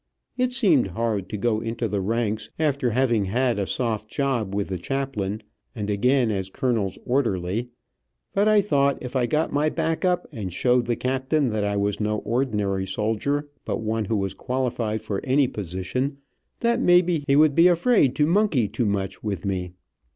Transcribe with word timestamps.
It 0.35 0.51
seemed 0.51 0.87
hard 0.87 1.29
to 1.29 1.37
go 1.37 1.59
into 1.61 1.87
the 1.87 2.01
ranks, 2.01 2.49
after 2.57 2.89
having 2.89 3.25
had 3.25 3.59
a 3.59 3.67
soft 3.67 4.09
job 4.09 4.55
with 4.55 4.69
the 4.69 4.79
chaplain, 4.79 5.43
and 5.75 5.91
again 5.91 6.31
as 6.31 6.49
colonel's 6.49 6.97
orderly, 7.05 7.69
but 8.33 8.47
I 8.47 8.61
thought 8.61 8.97
if 8.99 9.15
I 9.15 9.27
got 9.27 9.53
my 9.53 9.69
back 9.69 10.03
up 10.03 10.27
and 10.31 10.51
showed 10.51 10.87
the 10.87 10.95
captain 10.95 11.49
that 11.49 11.63
I 11.63 11.77
was 11.77 11.99
no 11.99 12.17
ordinary 12.17 12.87
soldier, 12.87 13.47
but 13.63 13.83
one 13.83 14.05
who 14.05 14.17
was 14.17 14.33
qualified 14.33 15.03
for 15.03 15.21
any 15.23 15.47
position, 15.47 16.17
that 16.61 16.81
maybe 16.81 17.23
he 17.27 17.35
would 17.35 17.53
be 17.53 17.67
afraid 17.67 18.15
to 18.15 18.25
monkey 18.25 18.67
too 18.67 18.87
much 18.87 19.23
with 19.23 19.45
me. 19.45 19.73